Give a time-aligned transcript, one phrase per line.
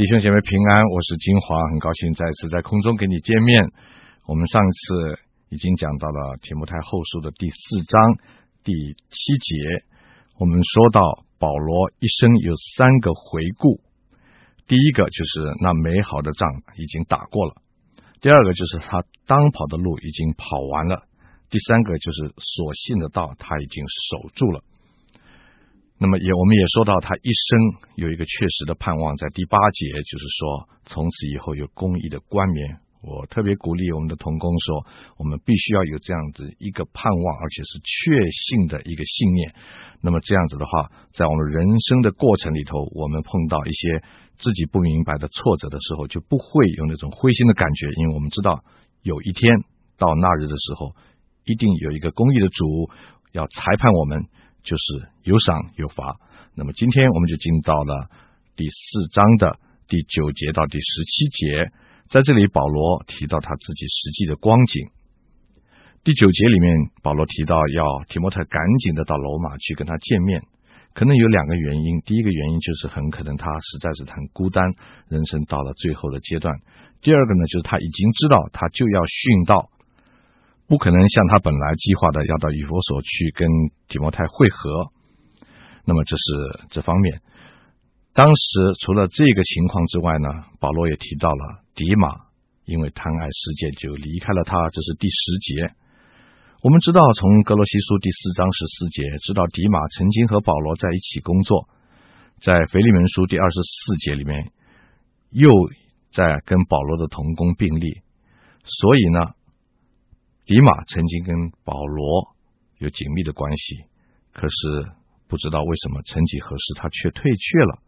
[0.00, 3.68] 弟兄姐妹平安，我是金华，很高兴再次在空中跟你见面。
[4.26, 5.20] 我们上次
[5.50, 8.00] 已经讲到了提摩太后书的第四章
[8.64, 9.84] 第七节，
[10.38, 11.02] 我们说到
[11.38, 13.82] 保罗一生有三个回顾，
[14.66, 16.48] 第一个就是那美好的仗
[16.78, 17.60] 已经打过了，
[18.22, 21.04] 第二个就是他当跑的路已经跑完了，
[21.50, 24.64] 第三个就是所信的道他已经守住了。
[26.02, 32.80] 那么也，我们也说到，他一生有一个确实的盼望，在第八节，就是说，从此以后有公义的冠冕。
[33.02, 34.86] 我特别鼓励我们的同工说，
[35.18, 39.52] 我们必须要有这样子一个盼望，而且是确信的一个信念。
[40.00, 44.02] 那么这样子的话，在我们人生的过程里头，我们碰到一些
[44.38, 48.64] 自己不明白的挫折的时候，就不会有那种灰心的感觉，因为我们知道，
[49.02, 49.52] 有一天
[49.98, 50.96] 到那日的时候，
[51.44, 52.88] 一定有一个公义的主
[53.32, 54.24] 要裁判我们。
[54.62, 56.16] 就是有赏有罚。
[56.54, 58.10] 那么今天我们就进到了
[58.56, 61.72] 第四章的第九节到第十七节，
[62.08, 64.88] 在这里保罗提到他自己实际的光景。
[66.02, 70.42] 第九节里面，保罗提到要提摩太赶紧的到罗马去跟他见面，
[70.94, 72.00] 可能有两个原因。
[72.00, 74.64] 第一个原因就是很可能他实在是很孤单，
[75.08, 76.54] 人生到了最后的阶段。
[77.02, 79.70] 第二个呢，就是他已经知道他就要殉道。
[80.70, 83.48] 不可能像他本来计划的要到以弗所去跟
[83.88, 84.92] 提摩太会合，
[85.84, 86.22] 那么这是
[86.70, 87.20] 这方面。
[88.14, 88.42] 当时
[88.78, 90.28] 除了这个情况之外呢，
[90.60, 92.14] 保罗也提到了迪马
[92.66, 95.74] 因为贪爱世界就离开了他，这是第十节。
[96.62, 101.68] 我们知道从格罗西书第四章十四节知道迪马曾经和保罗在一起工作，
[102.40, 104.52] 在腓利门书第二十四节里面
[105.30, 105.50] 又
[106.12, 108.02] 在跟保罗的同工并立，
[108.62, 109.34] 所以呢。
[110.50, 112.34] 迪马曾经跟保罗
[112.78, 113.84] 有紧密的关系，
[114.32, 114.90] 可是
[115.28, 117.78] 不知道为什么，曾几何时他却退却了，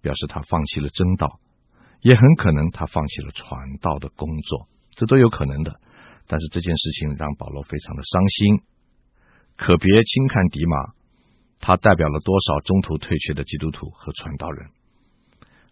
[0.00, 1.38] 表示他放弃了真道，
[2.00, 5.80] 也很可能他放弃了传道的工作，这都有可能的。
[6.26, 8.62] 但是这件事情让保罗非常的伤心，
[9.58, 10.94] 可别轻看迪马，
[11.60, 14.70] 他代表了多少中途退却的基督徒和传道人，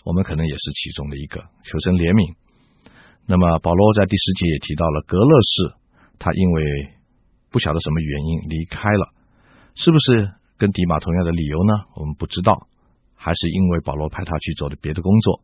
[0.05, 2.37] 我们可能也是其中的一个，求神怜悯。
[3.25, 5.86] 那么保罗在第十节也提到了格勒士。
[6.19, 6.63] 他因为
[7.51, 9.13] 不晓得什么原因离开了，
[9.75, 11.73] 是不是跟迪马同样的理由呢？
[11.97, 12.67] 我们不知道，
[13.15, 15.43] 还是因为保罗派他去做的别的工作？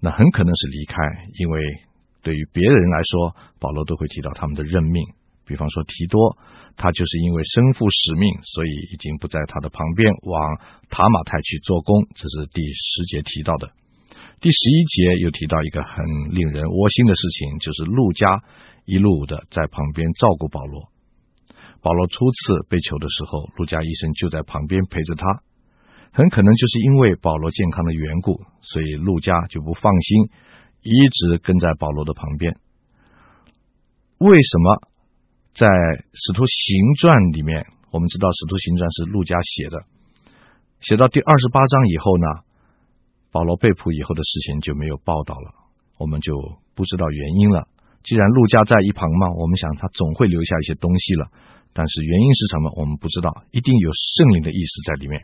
[0.00, 1.02] 那很可能是离开，
[1.38, 1.60] 因为
[2.22, 5.02] 对于别人来说，保罗都会提到他们的任命。
[5.46, 6.36] 比方说提多，
[6.76, 10.58] 他就是因为身负使命，所以已经不在他的旁边，往
[10.90, 11.94] 塔马太去做工。
[12.16, 13.70] 这是第十节提到的。
[14.40, 18.42] 第十一节又提到一个很令人窝心的事情，就是路加。
[18.88, 20.92] 一路的在旁边照顾保罗。
[21.82, 25.42] 保罗初次被囚的时候，路加医生就在旁边陪着他。
[26.12, 30.30] 很可能就是因为保罗健康的缘故，所以路加就不放心，
[30.82, 32.56] 一直跟在保罗的旁边。
[34.18, 34.80] 为什么
[35.52, 35.66] 在
[36.14, 39.82] 使徒行传里面，我们知道使徒行传是路加写的，
[40.78, 42.26] 写到第二十八章以后呢，
[43.36, 45.52] 保罗被捕以后的事情就没有报道了，
[45.98, 46.32] 我们就
[46.74, 47.68] 不知道原因了。
[48.02, 51.28] 既然路加在一旁嘛，我们想他总会留下一些东西了。
[51.74, 53.44] 但是原因是什么，我们不知道。
[53.50, 55.20] 一定有圣灵的意思在里面，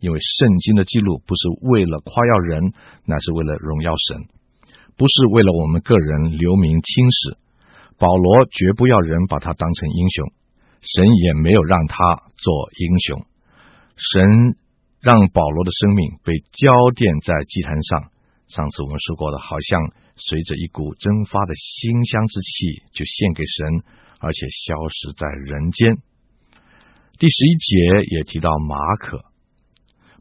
[0.00, 2.72] 因为圣经的记录不是为了夸耀人，
[3.04, 4.24] 乃是为了荣耀神，
[4.96, 7.36] 不是为了我们个人留名青史。
[7.98, 10.32] 保罗绝不要人把他当成英雄，
[10.80, 13.26] 神也没有让他做英雄。
[13.94, 14.56] 神
[15.02, 18.14] 让保罗的生命被浇奠在祭坛上。
[18.48, 20.00] 上次我们说过的，好像。
[20.14, 23.82] 随着一股蒸发的馨香之气，就献给神，
[24.20, 25.96] 而且消失在人间。
[27.16, 29.24] 第十一节也提到马可，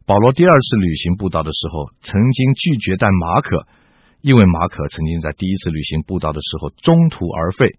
[0.05, 3.67] 保罗第二次旅行布道的时候，曾经拒绝带马可，
[4.21, 7.75] 因为马可曾经在第一次旅行布道的时候中途而废。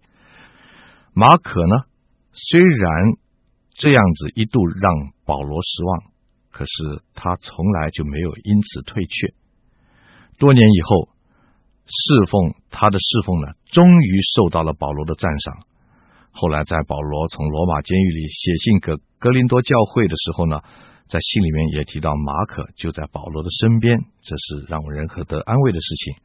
[1.15, 1.85] 马可呢，
[2.31, 3.17] 虽然
[3.73, 4.93] 这样子一度让
[5.25, 6.12] 保罗失望，
[6.53, 9.33] 可是他从来就没有因此退却。
[10.39, 11.11] 多年以后。
[11.85, 15.67] 侍奉他的侍奉呢，终于受到了保罗的赞赏。
[16.31, 20.61] 后来在保罗从罗马监狱里写信给格林多教会的时候呢，
[21.09, 26.15] 在信里面也提到马可就在保罗的身边，这是让人何得安慰的事情。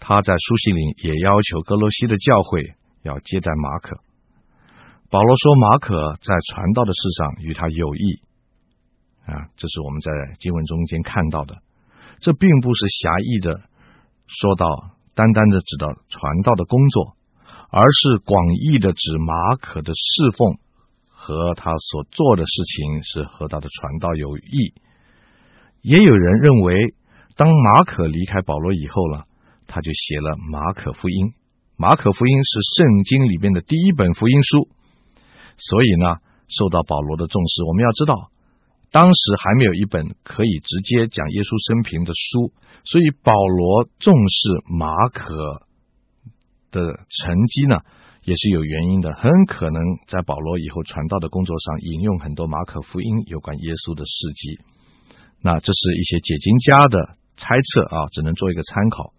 [0.00, 4.00] 他在书信里也要求格罗西的教会要接待马可。
[5.10, 8.22] 保罗说马可在传道的事上与他有益
[9.26, 11.58] 啊，这是我们在经文中间看到的。
[12.20, 13.60] 这并不是狭义的
[14.26, 14.66] 说到。
[15.14, 17.18] 单单的指到传道的工作，
[17.68, 20.56] 而是广义的指马可的侍奉
[21.04, 24.72] 和他所做的事情是和他的传道有益。
[25.82, 26.94] 也有人认为
[27.36, 29.24] 当马可离开保罗以后呢，
[29.66, 31.34] 他就写了马可福音。
[31.76, 34.70] 马可福音是圣经里面的第一本福音书，
[35.58, 36.16] 所以呢，
[36.48, 37.64] 受到保罗的重视。
[37.64, 38.30] 我们要知道，
[38.92, 42.52] 当时还没有一本可以直接讲耶稣生平的书，
[42.84, 45.64] 所以保罗重视马可
[46.70, 47.80] 的成绩呢，
[48.22, 49.14] 也是有原因的。
[49.14, 54.60] 很可能在保罗以后传道的工作上引用很多马可福音有关耶稣的事迹。
[55.40, 59.14] 那这是一些解经家的猜测啊，只能做一个参考。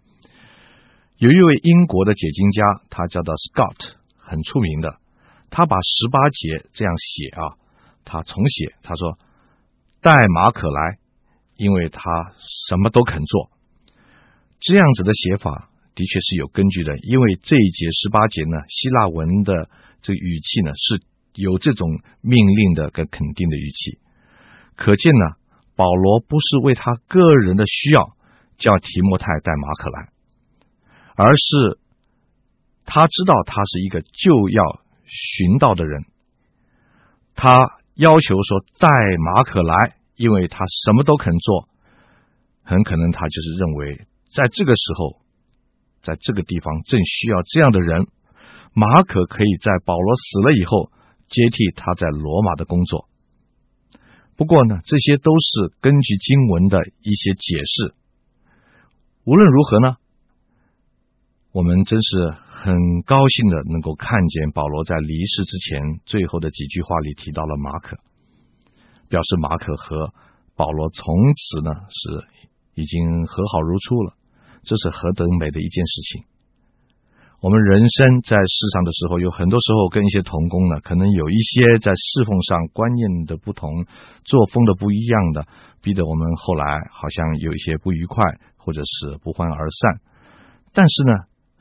[1.18, 4.98] 有一位英国的解经家，他叫做 Scott，很出名的。
[5.50, 7.42] 他把十八节这样写啊，
[8.04, 9.18] 他重写，他说
[10.04, 10.98] ：“带马可来，
[11.56, 12.00] 因为他
[12.68, 13.50] 什么都肯做。”
[14.60, 19.70] 这样子的写法的确是有根据的，因为这一节十八节呢，希腊文的
[20.02, 21.02] 这个语气呢是
[21.34, 21.88] 有这种
[22.20, 23.98] 命令的跟肯定的语气，
[24.76, 25.36] 可见呢。
[25.76, 28.14] 保罗不是为他个人的需要
[28.58, 30.08] 叫提摩太带马可来，
[31.16, 31.80] 而是
[32.84, 36.04] 他知道他是一个就要寻道的人，
[37.34, 37.58] 他
[37.94, 38.88] 要求说带
[39.18, 41.68] 马可来，因为他什么都肯做，
[42.62, 45.20] 很可能他就是认为在这个时候，
[46.02, 48.06] 在这个地方正需要这样的人，
[48.74, 50.90] 马可可以在保罗死了以后
[51.28, 53.08] 接替他在罗马的工作。
[54.36, 57.94] 不过呢，这些都是根据经文的一些解释。
[59.24, 59.96] 无论如何呢，
[61.54, 62.74] 我们真是很
[63.06, 67.96] 高兴的能够看见保罗在离世之前最后的几句话里提到了马可，
[69.08, 70.12] 表示马可和
[70.56, 72.26] 保罗从此呢是
[72.74, 74.14] 已经和好如初了。
[74.64, 76.24] 这是何等美的一件事情！
[77.38, 83.70] 我们人生在世上的时候，有很多时候跟一些同工呢，可能有一些在侍奉上观念的不同、
[84.24, 85.46] 作风的不一样的，
[85.80, 88.24] 逼得我们后来好像有一些不愉快，
[88.56, 90.00] 或者是不欢而散。
[90.72, 91.12] 但是呢，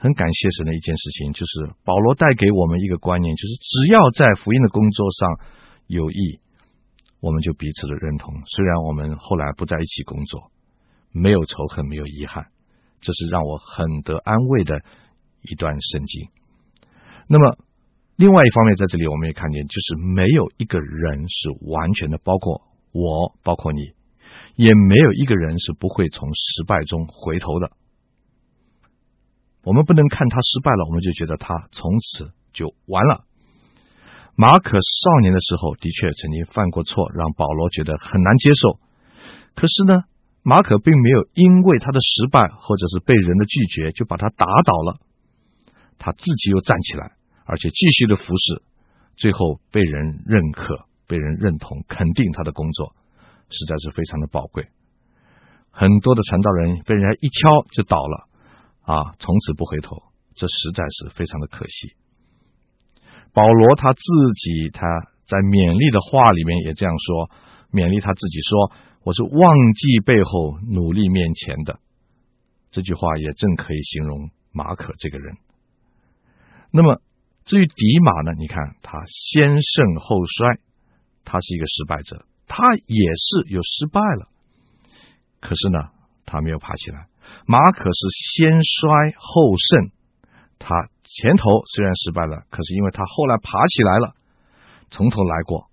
[0.04, 5.40] 很感谢神的一件事情，就是保罗带给我们一个观念，就是只要在福音的工作上
[5.88, 6.42] 有益，
[7.22, 8.34] 我们就彼此的认同。
[8.46, 10.52] 虽然我们后来不在一起工作，
[11.14, 12.48] 没有仇恨，没有遗憾，
[13.00, 14.82] 这是让我很得安慰的。
[15.46, 16.30] 一段圣经。
[17.28, 17.58] 那么，
[18.16, 22.62] 另外一方面，在这里我们也看见，就是没有一个人是完全的，包括
[22.94, 23.92] 我，包括你，
[24.56, 27.72] 也没有一个人是不会从失败中回头的。
[29.64, 33.24] 我们不能看他失败了，我们就觉得他从此就完了。
[34.36, 38.80] 马可少年的时候的确曾经犯过错，让保罗觉得很难接受。
[39.56, 40.04] 可是呢，
[40.42, 45.00] 马可并没有因为他的失败或者是被人的拒绝，就把他打倒了。
[46.00, 47.14] 他自己又站起来，
[47.46, 48.64] 而且继续的服侍，
[49.16, 52.96] 最后被人认可、被人认同、肯定他的工作，
[53.50, 54.68] 实在是非常的宝贵。
[55.70, 58.28] 很多的传道人被人家一敲就倒了，
[58.84, 60.04] 啊，从此不回头，
[60.36, 61.94] 这实在是非常的可惜。
[63.34, 64.02] 保罗他自
[64.36, 64.86] 己他
[65.26, 67.32] 在勉励的话里面也这样说，
[67.72, 68.72] 勉励他自己说
[69.04, 71.80] ：“我是忘记背后，努力面前的。”
[72.72, 75.38] 这句话也正可以形容马可这个人。
[76.72, 77.02] 那么，
[77.46, 78.34] 至于迪马呢？
[78.38, 80.60] 你看他先胜后衰，
[81.24, 84.28] 他是一个失败者，他也是有失败了。
[85.40, 85.90] 可是呢，
[86.26, 87.08] 他没有爬起来。
[87.46, 89.92] 马可是先衰后盛，
[90.60, 94.16] 他前头虽然失败了，可是因为他后来爬起来了，
[94.90, 95.68] 从头来过。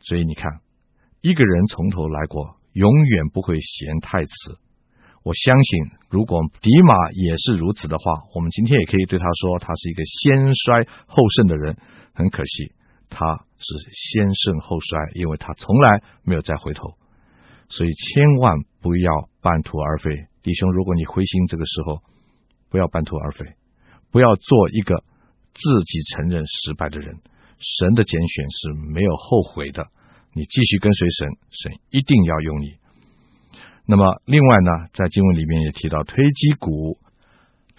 [0.00, 0.60] 所以你看，
[1.20, 4.30] 一个人从头来过，永远不会嫌太迟。
[5.24, 11.76] 我相信，如果迪马也是如此的话，我们今天也可以对他说，他是一个先衰后盛的人。
[12.14, 12.72] 很可惜，
[13.10, 16.94] 他是先盛后衰，因为他从来没有再回头。
[17.68, 20.10] 所以千万不要半途而废，
[20.42, 22.02] 弟兄，如果你灰心，这个时候
[22.70, 23.44] 不要半途而废，
[24.10, 25.04] 不要做一个
[25.52, 27.18] 自己承认失败的人。
[27.58, 29.88] 神的拣选是没有后悔的，
[30.32, 32.74] 你继续跟随神，神一定要用你。
[33.84, 36.98] 那么，另外呢，在经文里面也提到推击鼓，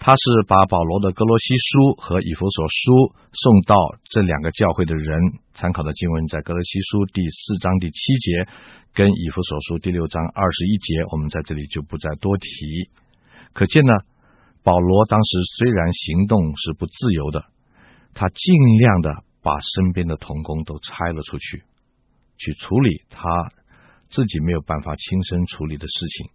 [0.02, 5.20] 他是把保罗的格罗西书和以弗所书送到这两个教会的人。
[5.52, 8.48] 参考的经文在格罗西书第四章第七节，
[8.94, 12.88] 跟以弗所书第六章二十一节，我们在这里就不再多提。
[13.52, 13.92] 可见呢，
[14.62, 17.44] 保罗当时虽然行动是不自由的，
[18.14, 21.62] 他尽量的把身边的童工都拆了出去，
[22.38, 23.28] 去处理他。
[24.08, 26.30] 自己没有办法亲身处理的事情，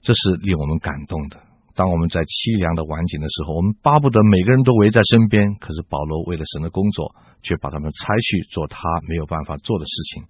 [0.00, 1.49] 这是令我们感动的。
[1.74, 5.54] 当我们在凄凉的晚景的时候，我们巴不得每个人都围在身边。
[5.60, 10.24] 可是保罗为了神的工作，却把他们拆去做他没有办法做的事情。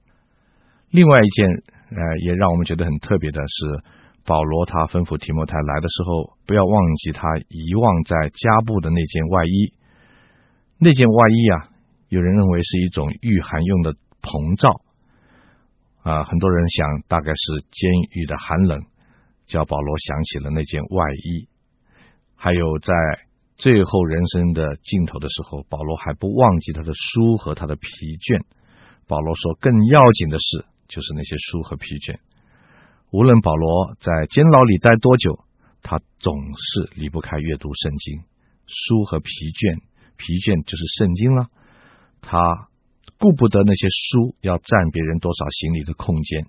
[0.90, 1.46] 另外一件
[1.90, 3.82] 呃，也让我们觉得很特别的是，
[4.24, 9.72] 保罗他吩咐提摩太来的时候，不要忘记他遗忘在加布的那件外衣。
[10.78, 11.68] 那件外衣啊，
[12.08, 14.82] 有人认为是一种御寒用的篷罩
[16.02, 18.82] 啊，很多人想大概是监狱的寒冷，
[19.50, 21.48] 叫保罗想起了那件外衣。
[22.36, 22.94] 还有在
[23.58, 27.82] 最后人生的尽头的时候，保罗还不忘记他的书和他的疲
[28.22, 28.40] 倦。
[29.06, 32.20] 保罗说，更要紧的事，就是那些书和疲倦。
[33.10, 35.44] 无论保罗在监牢里待多久，
[35.82, 38.22] 他总是离不开阅读圣经。
[38.66, 39.82] 书和疲倦，
[40.16, 41.48] 疲倦就是圣经了。
[42.22, 42.68] 他
[43.18, 46.46] 顾不得那些书要占别人多少行李的空间，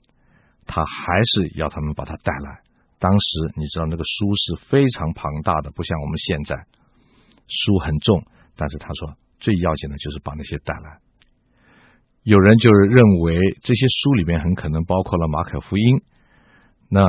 [0.68, 2.62] 他还是要他们把它带来。
[3.02, 6.56] 当时你知道那个书是非常庞大的，不像我们现在，
[7.48, 8.24] 书很重。
[8.56, 11.00] 但是他说最要紧的就是把那些带来。
[12.22, 16.02] 有人就是认为这些书里面很可能包括了马可福音。
[16.90, 17.02] 那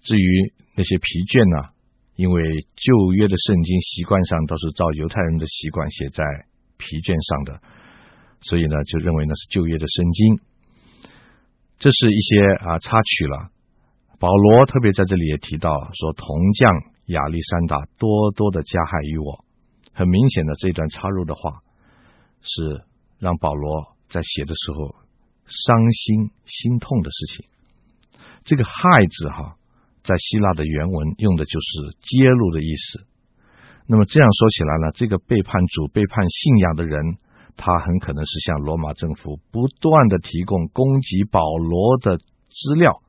[0.00, 1.70] 至于那些疲倦呢？
[2.16, 6.24] 因为旧约的圣经习惯上都是照犹太人的习惯写在
[6.76, 7.62] 疲倦上的，
[8.40, 10.40] 所以呢就认为那是旧约的圣经。
[11.78, 13.50] 这是一些啊插曲了。
[14.18, 16.74] 保罗特别在这里也提到说，铜匠
[17.06, 19.44] 亚历山大多多的加害于我。
[19.92, 21.62] 很明显的，这段插入的话
[22.40, 22.82] 是
[23.18, 24.94] 让保罗在写的时候
[25.44, 27.46] 伤心心痛的事情。
[28.44, 28.72] 这个“害”
[29.06, 29.56] 字哈，
[30.02, 33.04] 在希腊的原文用的就是揭露的意思。
[33.86, 37.18] 那么这样说起来呢，这个背叛主、背叛信仰的人，
[37.56, 43.00] 他很可能是向罗马政府不断的提供攻击保罗的资料。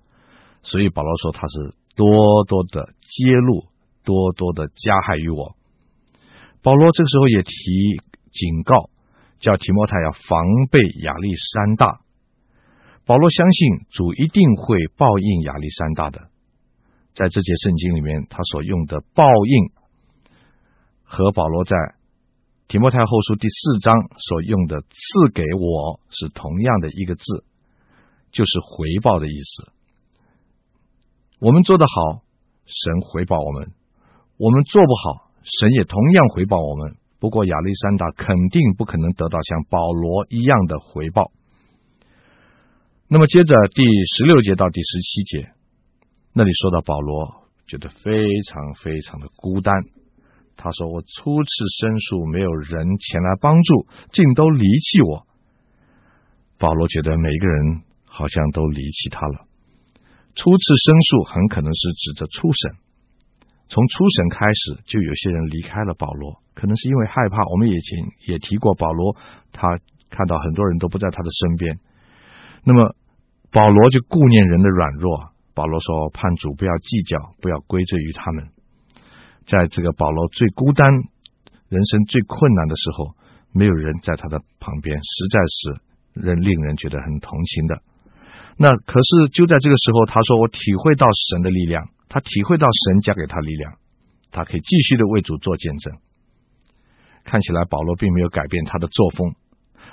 [0.62, 3.68] 所以保罗说他是多多的揭露，
[4.04, 5.56] 多多的加害于我。
[6.62, 7.52] 保罗这个时候也提
[8.32, 8.90] 警告，
[9.40, 12.02] 叫提摩太要防备亚历山大。
[13.06, 16.30] 保罗相信主一定会报应亚历山大的。
[17.14, 19.72] 在这节圣经里面，他所用的报应
[21.04, 21.76] 和保罗在
[22.68, 27.44] 提摩太后书第四章所用的赐给我是同样的一个字，
[28.32, 29.72] 就是回报的意思。
[31.40, 32.22] 我们做得好，
[32.66, 33.70] 神回报我们；
[34.38, 36.98] 我们做不好，神也同样回报我们。
[37.18, 41.32] 不过亚历山大肯定不可能得到像保罗一样的回报。
[43.08, 43.84] 那么接着第
[44.18, 45.52] 十六节到第十七节，
[46.34, 49.74] 那里说到保罗觉得非常非常的孤单。
[50.56, 55.26] 他说：“我初次申诉，没有人前来帮助，竟都离弃我。”
[56.60, 59.49] 保罗觉得每一个人好像都离弃他了。
[60.36, 62.78] 初次申诉很可能是指着初审，
[63.68, 67.44] 从初审开始就有些人离开了保罗，可能是因为害怕。
[67.46, 69.16] 我们以前也提过，保罗
[69.52, 71.80] 他看到很多人都不在他的身边，
[72.64, 72.96] 那么
[73.52, 75.32] 保罗就顾念人的软弱。
[75.56, 78.48] 保罗说：“盼主不要计较，不要归罪于他们。”
[79.46, 80.90] 在这个保罗最孤单、
[81.68, 83.16] 人生最困难的时候，
[83.52, 87.82] 没有人在他的旁边，实在是人令人觉得很同情的。
[88.62, 93.80] 那可是就在这个时候，他说：“我体会到神的力量，他体会到神加给他力量，
[94.32, 95.96] 他可以继续的为主做见证。”
[97.24, 99.34] 看起来保罗并没有改变他的作风，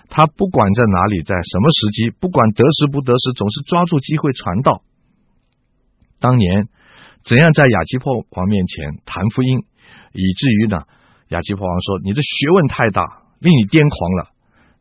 [0.09, 4.83] 他不管在哪里，在什么时机，不管得时不得时，总是抓住机会传道。
[6.19, 6.67] 当年
[7.23, 9.63] 怎样在亚基破王面前谈福音，
[10.13, 10.83] 以至于呢，
[11.29, 14.35] 亚基破王说：“你的学问太大，令你癫狂了。”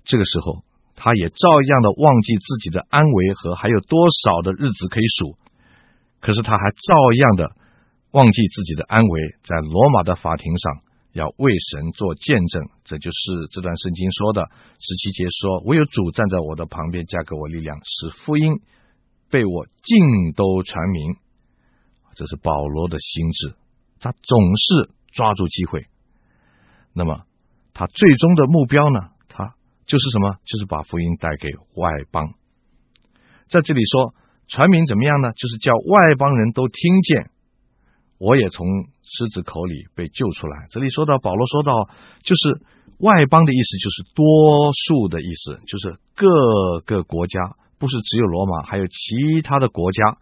[0.04, 0.65] 这个时候。
[0.96, 5.38] 他也照样的忘记自己的安危和还有多少的日子可以数，
[6.22, 7.52] 可是他还照样的
[8.12, 12.70] 忘记自己的安危，在罗马的法庭上要为神做见证。
[12.86, 14.50] 这就是这段圣经说的
[14.80, 18.62] 十七节说：“唯有主站在我的旁边，加给我力量，使福音
[19.30, 21.16] 被我尽都传明。”
[22.16, 23.56] 这是保罗的心志，
[24.00, 25.88] 他总是抓住机会。
[26.94, 27.24] 那么
[27.74, 29.10] 他最终的目标呢？
[29.86, 30.38] 就是什么？
[30.46, 32.34] 就是把福音带给外邦。
[33.48, 34.16] 在这里说
[34.48, 35.32] 传明怎么样呢？
[35.34, 37.30] 就是叫外邦人都听见。
[38.18, 38.66] 我也从
[39.04, 40.68] 狮子口里被救出来。
[40.72, 41.90] 这里说到保罗说到，
[42.24, 42.62] 就是
[43.00, 50.18] 外邦的意思，就是多数的意思，就是各个国家，不是只有罗马，还有其他的国家。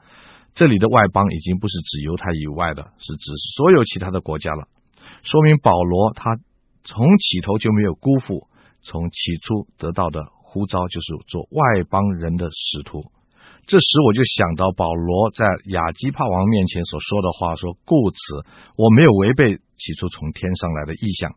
[0.55, 4.67] 这里的外邦已经不是指犹太以外的，是指所有其他的国家了。
[5.21, 6.37] 说明保罗他
[6.83, 8.47] 从起头就没有辜负。
[8.83, 13.11] 从起初得到的呼召就是做外邦人的使徒，
[13.65, 18.45] 这时我就想到保罗在亚基帕王面前所说的话，说：“故此，
[18.77, 21.35] 我没有违背起初从天上来的意向。”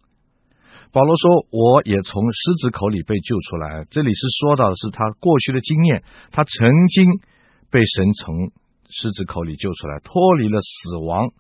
[0.93, 7.05] 保罗说：“我也从狮子口里被救出来。”这里是说到的是他过去的经验，他曾经
[7.71, 8.51] 被神从
[8.89, 11.31] 狮子口里救出来，脱离了死亡。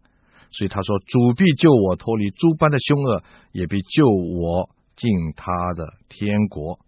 [0.50, 6.80] 所以他说：“主必救我脱离诸般的凶恶，也必救我进他的天国。”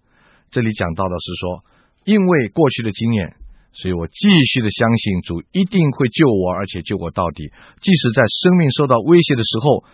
[0.50, 1.64] 这里讲到的是说，
[2.04, 3.36] 因为过去的经验，
[3.72, 7.52] 所以我继续的相信主一定会救我，而且救我到底。
[7.80, 9.84] 即使在生命受到威胁的时候，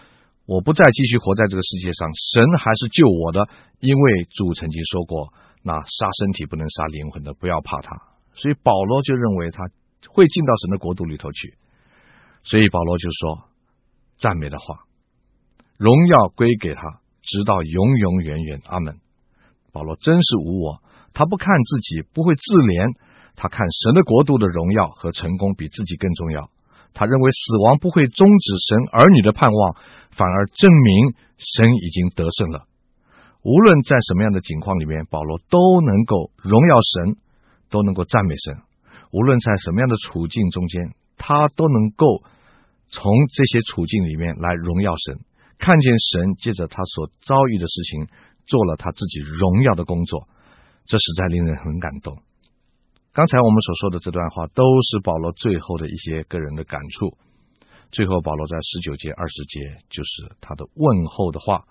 [0.46, 3.48] 我不再继续活在这个世界上，神还是救我的，
[3.80, 8.00] 因为主曾经说过：“那杀身体不能杀灵魂的，不要怕他。”
[8.34, 9.64] 所以保罗就认为他
[10.08, 11.54] 会进到神的国度里头去。
[12.44, 13.50] 所以保罗就说。
[14.16, 14.84] 赞美的话，
[15.76, 18.60] 荣耀归给他，直到永永远远。
[18.66, 19.00] 阿门。
[19.72, 22.94] 保罗真是无我，他不看自己，不会自怜，
[23.34, 26.50] 他看神的国度的荣耀和成功比自己更重要。
[26.92, 29.76] 他认为死亡不会终止神儿女的盼望，
[30.12, 32.68] 反而证明神已经得胜了。
[33.42, 37.16] 无论在什么样的境况里面，保罗都能够荣耀神，
[37.68, 38.62] 都能够赞美神。
[39.10, 42.22] 无论在什么样的处境中间，他都能够。
[42.90, 45.18] 从这些处境里面来荣耀神，
[45.58, 48.08] 看见神借着他所遭遇的事情
[48.46, 50.28] 做了他自己荣耀的工作，
[50.84, 52.18] 这实在令人很感动。
[53.12, 57.16] 刚才我们所说的这段话都是保罗最后的一些个人的感触。
[57.92, 61.62] 最后，保罗在十九节、二十节就是他的问候的话，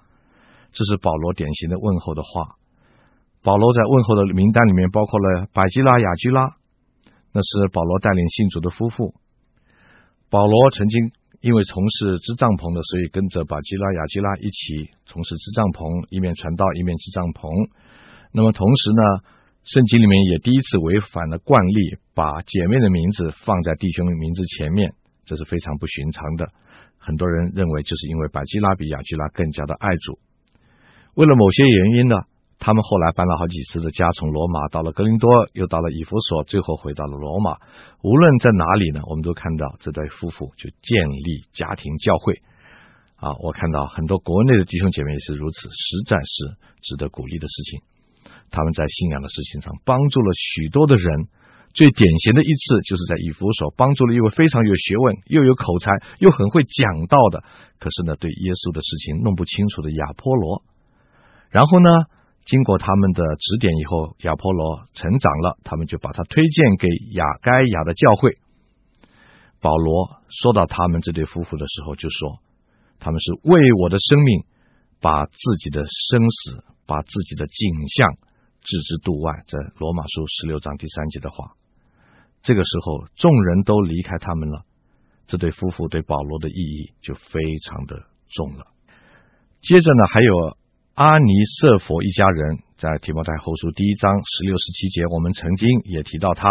[0.72, 2.56] 这是保罗典型的问候的话。
[3.42, 6.56] 保罗在问候的名单里面包括了百基拉、亚居拉，
[7.34, 9.13] 那是保罗带领信主的夫妇。
[10.30, 11.12] 保罗曾经
[11.43, 17.51] 因为从事织帐篷的，所以跟着百基拉、雅基拉一起从事织帐篷，一面传道，一面织帐篷。
[18.31, 19.03] 那么同时呢，
[19.67, 24.95] 圣经里面也第一次违反了惯例，把姐妹的名字放在弟兄的名字前面，
[25.27, 26.47] 这是非常不寻常的。
[26.95, 30.23] 很多人认为，就是因为百基拉比亚基拉更加的爱主。
[31.19, 32.23] 为了某些原因呢，
[32.63, 37.58] 他们后来搬了好几次的家，从罗马到了格林多，又到了以弗所，最后回到了罗马。
[38.01, 42.39] 无论在哪里呢，我们都看到这对夫妇就建立家庭教会
[43.17, 43.36] 啊。
[43.43, 47.82] 我看到很多国内的弟兄姐妹也是如此，实在是值得鼓励的事情。
[48.49, 51.28] 他们在信仰的事情上帮助了许多的人。
[51.73, 57.43] 最典型的一次就是在以弗所帮助了一位非常有学问、又有口才、又很会讲道的，
[57.80, 60.62] 可是呢对耶稣的事情弄不清楚的亚波罗。
[61.49, 61.89] 然后呢，
[62.45, 68.38] 经过他们的指点以后，亚波罗成长了，他们就把他推荐给亚该亚的教会。
[69.62, 72.39] 保罗说到他们这对夫妇的时候，就说
[72.99, 74.43] 他们是为我的生命，
[74.99, 78.17] 把自己的生死、把自己的景象
[78.62, 79.43] 置之度外。
[79.47, 81.53] 在罗马书十六章第三节的话，
[82.41, 84.65] 这个时候众人都离开他们了，
[85.27, 88.67] 这对夫妇对保罗的意义就非常的重了。
[89.62, 90.58] 接着呢，还有。
[90.95, 96.47] 阿尼色弗一家人在提摩太后书第一章十六十七节，我们曾经也提到他。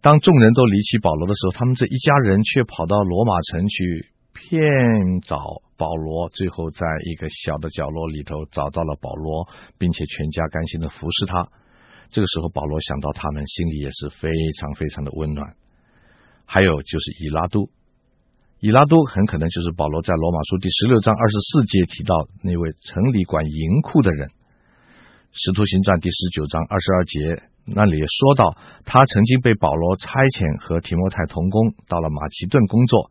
[0.00, 5.36] 当众人都离弃保罗的时候，他们这一家人却跑到罗马城去骗找
[5.76, 11.48] 保罗，最后在一个小的角落里头找到了保罗，并且全家甘心的服侍他。
[12.10, 15.56] 这个时候，保罗想到他们，心里也是非常非常的温暖。
[16.46, 17.68] 还有就是以拉都。
[18.60, 24.28] 以拉都很可能就是保罗在罗马书第十六章二十四节提到那位城里管银库的人。
[25.32, 33.10] 使徒行传第十九章二十二节那里也说到，他曾经被保罗差遣和提摩太同工到了马其顿工作，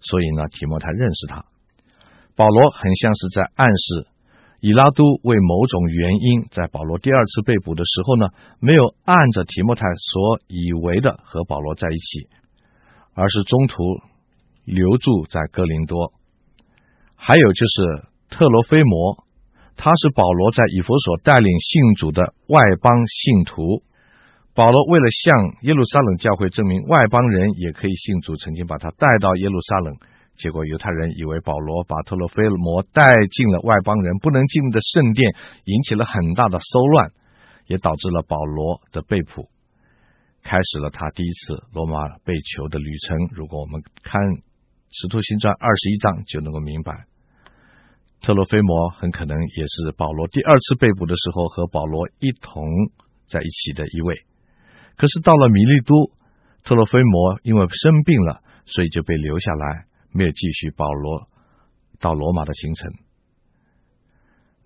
[0.00, 1.44] 所以呢，提摩太认识他。
[2.34, 4.08] 保罗很像是在暗示
[4.60, 8.28] 以拉都为某种原因，在保罗第二次被捕的时候呢，
[8.60, 12.28] 没有按着提摩太所以为的和保罗在一起，
[13.12, 14.00] 而是中途。
[14.66, 16.12] 留住在哥林多，
[17.14, 19.24] 还有就是特罗菲摩，
[19.76, 23.84] 他是保罗在以弗所带领信主的外邦信徒。
[24.54, 29.94] 保罗为了向耶路撒冷教会证明外邦人也可以信主，曾经把他带到耶路撒冷。
[30.34, 35.32] 结果犹太人以为保罗把特罗菲摩带进了外邦人不能进入的圣殿，
[35.64, 37.12] 引起了很大的骚乱，
[37.66, 39.48] 也导致了保罗的被捕，
[40.42, 43.16] 开始了他第一次罗马被囚的旅程。
[43.32, 44.20] 如果我们看。
[44.90, 47.06] 使徒行传二十一章就能够明白，
[48.20, 52.64] 特洛菲摩很可能也是保罗第二次被捕的时候和保罗一同
[53.26, 54.22] 在一起的一位。
[54.96, 56.12] 可是到了米利都，
[56.64, 61.28] 特洛菲摩因为生病了，所以就被留下来，没有继续保罗
[62.00, 62.92] 到罗马的行程。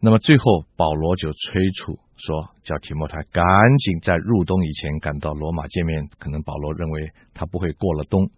[0.03, 3.43] 那么最后保罗就催促说，叫提摩太赶
[3.79, 6.09] 紧在入冬以前赶到罗马见面。
[6.19, 8.31] 可能保罗认为他不会过了冬。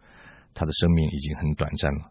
[0.54, 2.10] 他的生命已经很短暂了，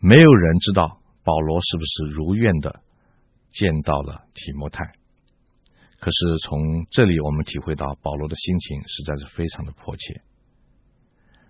[0.00, 2.80] 没有人知道保罗是不是如愿的
[3.50, 4.84] 见到了提摩太。
[6.00, 10.20] 可是从这里我们体会到保罗的心情实在是非常的迫切。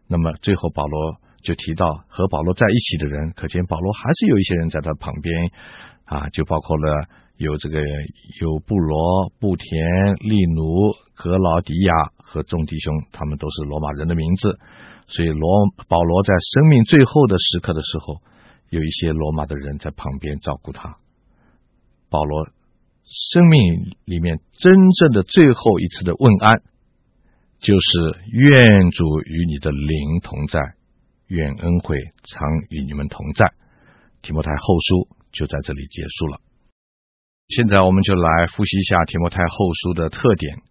[0.06, 5.50] 那么最后保罗就提到和保罗在一起的人，可见保罗还是有一些人在他旁边
[6.06, 7.78] 啊，就包括了有这个
[8.40, 9.68] 有布罗、布田、
[10.20, 14.58] 利努、格劳迪亚和众弟兄，他们都是罗马人的名字。
[15.08, 15.50] 所以罗
[15.88, 18.20] 保罗在生命最后的时刻的时候，
[18.68, 20.98] 有一些罗马的人在旁边照顾他。
[22.10, 22.48] 保罗
[23.04, 26.62] 生命里面真正的最后一次的问安，
[27.58, 30.60] 就是愿主与你的灵同在，
[31.26, 33.52] 愿恩惠常与你们同在。
[34.20, 36.40] 提摩太后书就在这里结束了。
[37.48, 40.67] 现在我们就来复习一下提摩太后书的特点。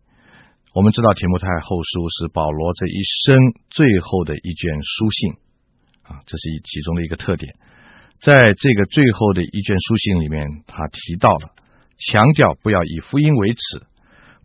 [0.74, 3.38] 我们知道提摩太后书是保罗这一生
[3.70, 5.32] 最后的一卷书信
[6.04, 7.56] 啊，这是一其中的一个特点。
[8.20, 11.52] 在这个最后的一卷书信里面，他提到了
[11.98, 13.88] 强调不要以福音为耻，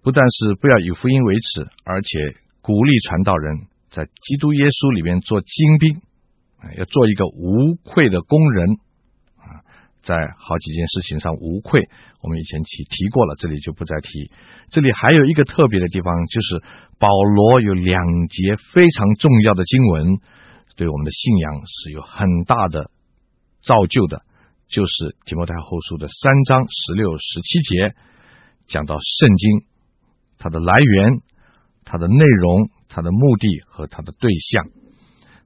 [0.02, 6.00] 不但是不要以福音为耻，而且鼓励传道人在基督耶稣里面做精兵，
[6.78, 8.78] 要做一个无愧的工人。
[10.02, 11.88] 在好几件事情上无愧，
[12.20, 14.32] 我们以前提提过了，这里就不再提。
[14.68, 16.60] 这里还有一个特别的地方，就是
[16.98, 20.18] 保罗有两节非常重要的经文，
[20.74, 22.90] 对我们的信仰是有很大的
[23.62, 24.22] 造就的，
[24.66, 27.94] 就是提摩太后书的三章十六、十七节，
[28.66, 29.64] 讲到圣经
[30.36, 31.20] 它的来源、
[31.84, 34.66] 它的内容、它的目的和它的对象。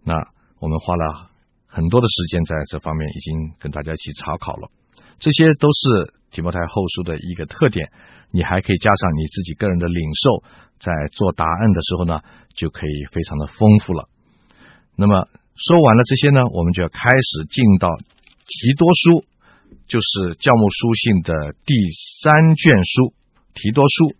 [0.03, 0.15] 那
[0.61, 1.36] 我们花了。
[1.77, 4.71] 很多的时间在这方面已经跟大家一起查考了，
[5.19, 7.93] 这些都是提摩太后书的一个特点。
[8.33, 10.43] 你还可以加上你自己个人的领受，
[10.81, 12.21] 在做答案的时候呢，
[12.57, 14.09] 就可以非常的丰富了。
[14.97, 17.93] 那么说完了这些呢，我们就要开始进到
[18.49, 19.27] 提多书，
[19.87, 21.77] 就是教牧书信的第
[22.25, 23.13] 三卷书
[23.53, 24.17] 提多书。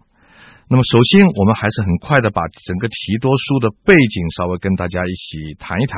[0.69, 5.97] 那么首先，我们还是很快的把整个提多书的背景稍微跟大家一起谈一谈。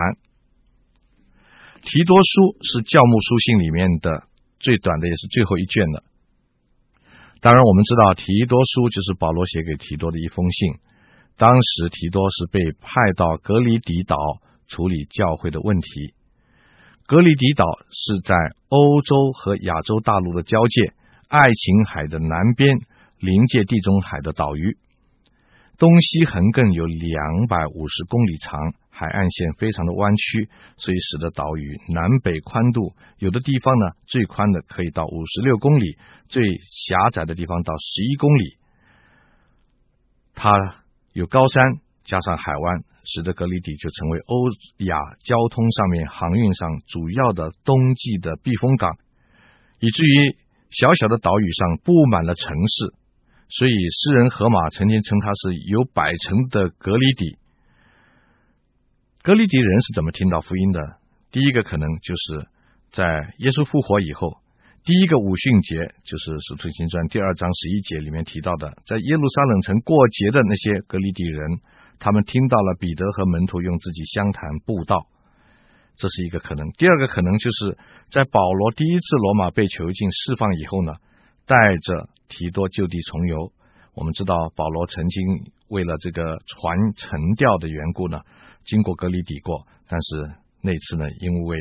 [1.82, 4.24] 提多书是教牧书信里面的
[4.60, 6.04] 最短的，也是最后一卷的。
[7.40, 10.74] 当然，我们知道提多书就是保罗写给提多的一封信。
[11.36, 14.16] 当时提多是被派到格里底岛
[14.66, 16.14] 处理教会的问题。
[17.06, 18.34] 格里底岛是在
[18.68, 20.92] 欧洲和亚洲大陆的交界，
[21.28, 22.80] 爱琴海的南边，
[23.18, 24.76] 临界地中海的岛屿，
[25.78, 28.74] 东西横亘有两百五十公里长。
[28.98, 35.96] 海岸线非常的弯曲，所以使得岛屿南北宽度有的地方呢，最宽的可以到五十六公里，
[36.28, 38.56] 最狭窄的地方到十一公里。
[40.34, 40.50] 它
[41.12, 41.62] 有高山
[42.02, 44.34] 加上海湾，使得格里底就成为欧
[44.78, 48.98] 亚交通上面航运上主要的冬季的避风港，
[49.78, 50.36] 以至于
[50.70, 52.94] 小小的岛屿上布满了城市，
[53.48, 57.38] 所以诗人荷马曾经称它是有百城的格里底。
[59.20, 60.80] 革哩底人是怎么听到福音的？
[61.32, 62.46] 第一个可能就是
[62.92, 63.04] 在
[63.38, 64.38] 耶稣复活以后，
[64.84, 71.58] 第一个五旬节就是《使徒行传》第二章十一节里面提到的，在耶路撒冷城过节的那些革哩底人，
[71.98, 75.08] 他们听到了彼得和门徒用自己相谈布道，
[75.96, 76.70] 这是一个可能。
[76.78, 77.76] 第二个可能就是
[78.08, 80.94] 在保罗第一次罗马被囚禁释放以后呢，
[81.44, 83.52] 带着提多就地重游。
[83.94, 88.20] 我们知道保罗曾经为了这个传沉掉的缘故呢。
[88.64, 91.56] 经过格里底过，但是那次呢，因为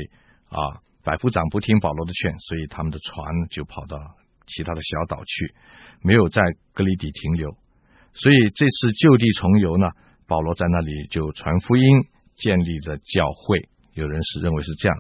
[0.50, 3.98] 啊百夫长不听保罗的劝，所以他们的船就跑到
[4.46, 5.54] 其他的小岛去，
[6.02, 6.42] 没有在
[6.74, 7.56] 格里底停留。
[8.14, 9.92] 所以这次就地重游呢，
[10.28, 11.84] 保罗在那里就传福音，
[12.36, 13.70] 建立了教会。
[13.94, 14.98] 有人是认为是这样。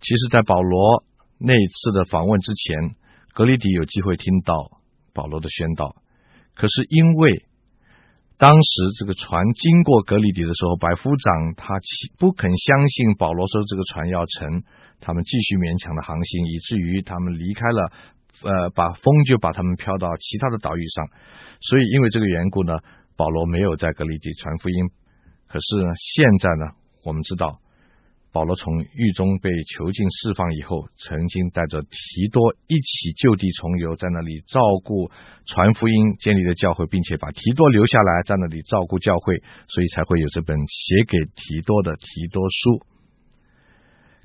[0.00, 1.04] 其实，在保罗
[1.38, 2.96] 那一次的访问之前，
[3.32, 4.80] 格里底有机会听到
[5.14, 5.96] 保罗的宣道，
[6.54, 7.46] 可是因为。
[8.40, 11.76] 当时这个船经过格里底的时候，百夫长他
[12.16, 14.64] 不肯相信保罗说这个船要沉，
[14.98, 17.92] 他们继续勉强的航行，以至于他们离开了，
[18.40, 21.04] 呃，把风就把他们飘到其他的岛屿上。
[21.60, 22.80] 所以因为这个缘故呢，
[23.14, 24.88] 保罗没有在格里底传福音。
[25.46, 26.72] 可是，现在呢，
[27.04, 27.60] 我们知道。
[28.32, 35.10] 保罗从狱中被囚禁释放以后，曾经带着提多一起就地重游，在那里照顾
[35.46, 42.86] 传福音、建立的教会，并且把提多留下来在那里照顾教会，所以才会有这本写给提多的提多书。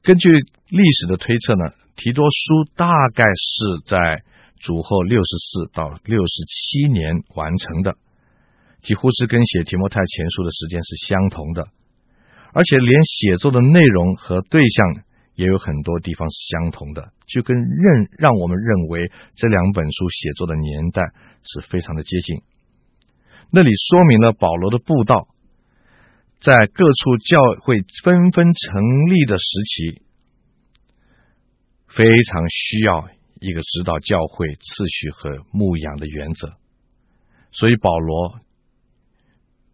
[0.04, 4.24] 根据历史的推测呢，提多书大概是在
[4.60, 7.96] 主后六十四到六十七年完成的，
[8.84, 11.70] 几乎是跟写提摩太前书的时间是相同的。
[12.56, 21.02] 而且连写作的内容和对象也有很多地方是相同的，就跟认让我们认为这两本书写作的年代
[21.44, 22.38] 是非常的接近。
[23.52, 25.28] 那里说明了保罗的布道，
[26.40, 30.02] 在各处教会纷纷成立的时期，
[31.90, 33.10] 非常需要
[33.42, 36.54] 一个指导教会次序和牧养的原则，
[37.52, 38.40] 所以保罗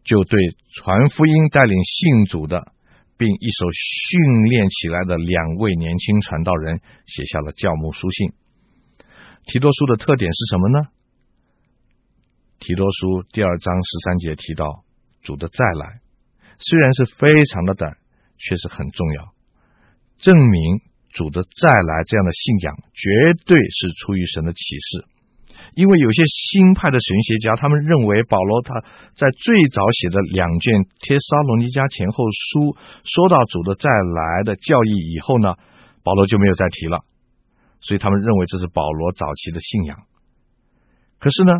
[0.04, 0.40] 就对
[0.76, 2.74] 传福音、带领信主的，
[3.18, 8.34] 并一手训练起来的两位年轻传道人写下了教牧书信。
[9.46, 10.88] 提多书的特点是什么呢？
[12.60, 14.84] 提多书第二章十三节提到
[15.24, 16.02] 主的再来，
[16.60, 17.98] 虽然是非常的短，
[18.38, 19.34] 却是很重要，
[20.20, 25.06] 证明主的再来这样的信仰绝对是出于神的启示。
[25.76, 28.82] 因为有些新派的神学家，他们认为保罗他
[29.15, 35.56] 在最早写的两卷帖撒罗尼迦前后书说到主的再来的教义以后呢，
[36.04, 37.04] 保罗就没有再提了，
[37.80, 40.00] 所以他们认为这是保罗早期的信仰。
[41.19, 41.54] 可是呢，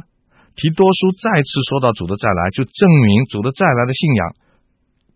[0.56, 4.36] 提多书再次说到主的再来，就证明主的再来的信仰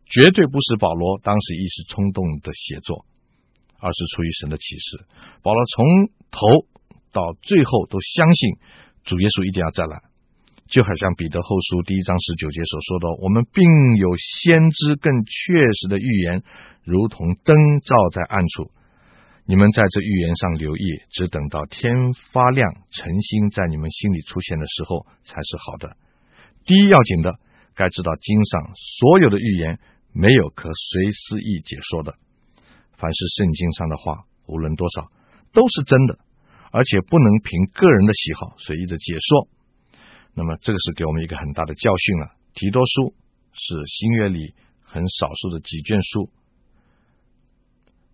[0.06, 3.06] 绝对不是保罗当时一时冲动的写作，
[3.80, 5.04] 而是出于神的启示。
[5.42, 5.86] 保罗从
[6.30, 6.40] 头
[7.16, 8.60] 到最后都相信
[9.08, 10.04] 主耶稣一定要再来，
[10.68, 13.64] 就好像彼得后书第一章十九节所说的：“我们并
[13.96, 16.44] 有先知更确实的预言，
[16.84, 18.76] 如同灯照在暗处。”
[19.48, 21.94] 你们在这预言上留意，只等到天
[22.34, 25.96] 发亮，晨星在你们心里出现的时候，才是好的。
[26.66, 27.38] 第一要紧的，
[27.76, 29.78] 该知道经上所有的预言
[30.12, 32.16] 没有可随私意解说的。
[32.98, 35.12] 凡是圣经上的话，无论多少，
[35.54, 36.18] 都是真的，
[36.76, 39.48] 而且不能凭个人的喜好随意的解说。
[40.34, 42.36] 那么，这个是给我们一个很大的教训了。
[42.54, 43.16] 提多书
[43.54, 46.30] 是新约里很少数的几卷书。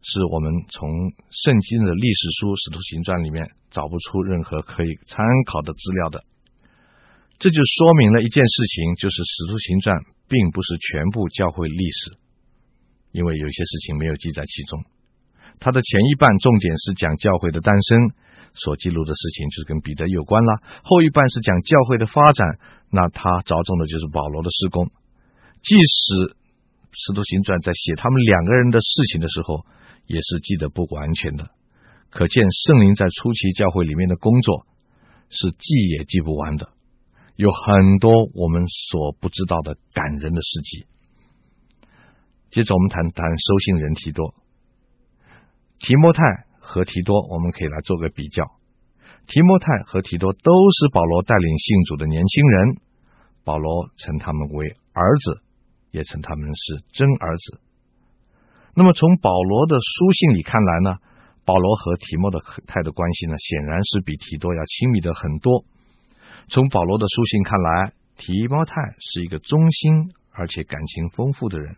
[0.03, 6.23] 是我们从圣经的历史书《使徒行传》里面找不出任何可以参考的资料的，
[7.39, 9.97] 这就说明了一件事情，就是《使徒行传》
[10.29, 12.17] 并不是全部教会历史，
[13.11, 14.85] 因为有些事情没有记在其中。
[15.57, 18.13] 它的前一半重点是讲教会的诞生，
[18.53, 22.59] 所记录的事情就是跟彼得有关啦；后一半是讲教会的发展，
[22.89, 24.91] 那他着重的就是保罗的施工。
[25.61, 26.33] 即使
[26.91, 29.65] 《使徒行传》在写他们两个人的事情的时候，
[30.05, 31.51] 也是记得不完全的，
[32.09, 34.65] 可见圣灵在初期教会里面的工作
[35.29, 36.69] 是记也记不完的，
[37.37, 40.85] 有很多我们所不知道的感人的事迹。
[42.49, 44.35] 接着我们谈谈收信人提多，
[45.79, 46.21] 提摩太
[46.61, 48.45] 和提多，我们可以来做个比较。
[49.27, 52.77] 提摩太和提多都是保罗带领信主的年轻人，
[53.43, 55.41] 保罗称他们为儿子，
[55.91, 57.59] 也称他们是真儿子。
[58.73, 60.97] 那么从保罗的书信里看来呢，
[61.43, 62.31] 保罗和提摩
[62.67, 65.65] 太的关系呢，显然是比提多要亲密的很多。
[66.47, 71.75] 从保罗的书信看来，提摩太是一个忠心而且感情丰富的人，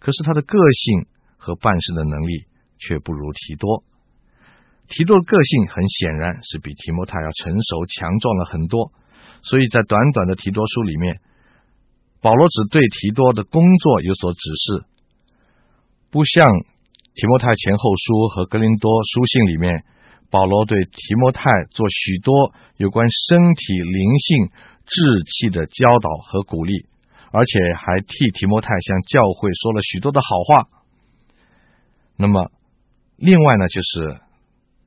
[0.00, 2.46] 可是他的个性和办事的能力
[2.78, 3.84] 却不如提多。
[4.88, 8.90] 提多个性很显然是比提摩太要成熟强壮了很多，
[9.42, 11.20] 所以在短短的提多书里面，
[12.20, 14.84] 保罗只对提多的工作有所指示。
[16.10, 16.48] 不像
[17.14, 19.84] 提摩太前后书和格林多书信里面，
[20.30, 24.50] 保罗对提摩太做许多有关身体灵性
[24.86, 26.86] 志气的教导和鼓励，
[27.30, 30.68] 而且还替提摩太向教会说了许多的好话。
[32.16, 32.50] 那么，
[33.16, 34.20] 另外呢，就是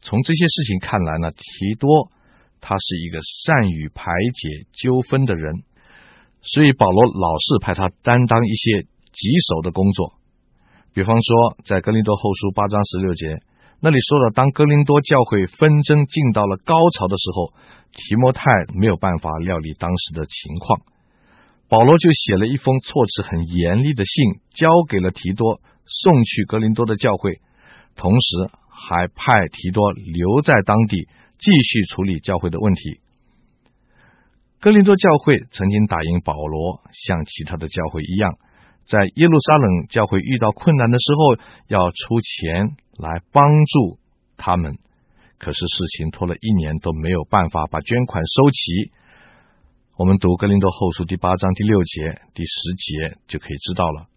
[0.02, 2.12] 从这些事情看来呢，提多
[2.60, 5.64] 他是一个善于排解纠纷的人，
[6.42, 10.14] 所以保罗老是派他担当一些棘手的工作。
[10.94, 13.42] 比方说，在哥林多后书八章十六节
[13.80, 17.54] 那里说了，当哥林多教会纷争进到了高潮的时候，
[17.94, 18.44] 提摩太
[18.76, 20.82] 没有办法料理当时的情况，
[21.68, 27.40] 保罗就写了一封措辞很严厉的信，交给了提多，送去哥林多的教会，
[27.96, 28.52] 同时
[28.88, 33.00] 还派提多留在当地继续处理教会的问题。
[34.60, 38.38] 哥林多教会曾经打赢保罗，像其他的教会一样。
[38.86, 44.00] 在耶路撒冷教会遇到困难的时候，要出钱来帮助
[44.38, 44.78] 他们。
[45.38, 48.92] 可是事情拖了一年都没有办法把捐款收齐。
[49.98, 54.08] 我们读哥林多后书第八章第六节、第十节就可以知道了。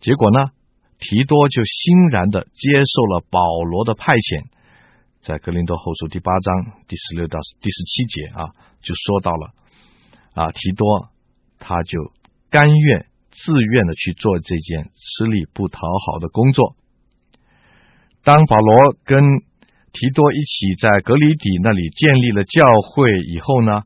[0.00, 0.50] 结果呢，
[0.98, 4.46] 提多就欣然的接受了保罗的派遣。
[5.20, 8.50] 在格林多后书第八章第十六到第十七节啊，
[8.82, 9.50] 就说到了
[10.34, 11.08] 啊，提多
[11.58, 12.12] 他就
[12.50, 13.06] 甘愿。
[13.30, 16.74] 自愿的去做这件吃力不讨好的工作。
[18.24, 19.22] 当保罗跟
[19.92, 23.82] 提多一起在格里底那里建立了教会以后呢，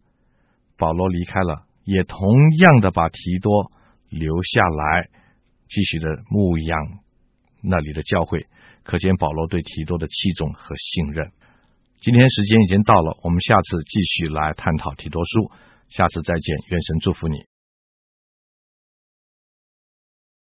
[0.78, 3.70] 保罗离开了，也同样的把提多
[4.08, 5.10] 留下来
[5.68, 6.80] 继续的牧养
[7.62, 8.46] 那里的教会，
[8.82, 11.30] 可见保罗对提多的器重和信任。
[12.00, 15.50] 今天时间已经到了，我们下次继续来探讨提多书，
[15.88, 17.51] 下次再见，愿神祝福你。